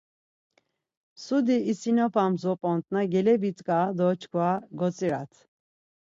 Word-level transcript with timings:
Mtsudi 1.15 1.57
isinapam 1.71 2.31
zop̌ont 2.41 2.85
na 2.93 3.01
gelebitzǩa 3.11 3.79
do 3.97 4.07
çkva 4.21 4.49
gotzirat. 4.79 5.33